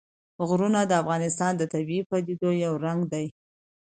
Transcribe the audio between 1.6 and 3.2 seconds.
طبیعي پدیدو یو رنګ